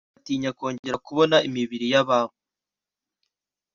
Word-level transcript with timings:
batinya 0.15 0.51
kongera 0.57 0.97
kubona 1.07 1.35
imibiri 1.47 1.85
y’ababo 1.93 2.35